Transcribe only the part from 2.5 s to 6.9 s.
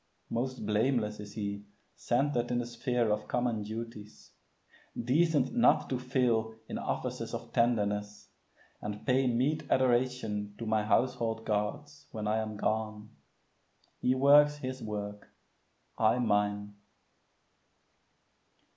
the sphere Of common duties, decent not to fail In